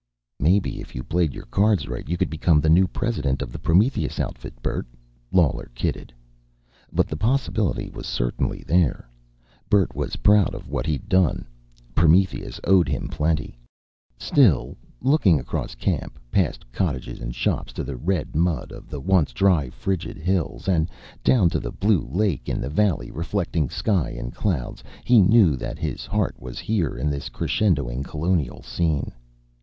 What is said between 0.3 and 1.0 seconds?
"Maybe, if